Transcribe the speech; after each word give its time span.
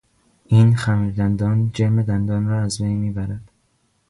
این 0.45 0.75
خمیر 0.75 1.13
دندان 1.13 1.71
جرم 1.73 2.01
دندان 2.03 2.47
را 2.47 2.61
از 2.61 2.81
بین 2.81 2.97
میبرد. 2.97 3.51